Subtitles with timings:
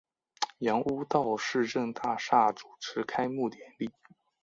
[0.57, 3.91] 杨屋道市政大厦主持开幕典礼。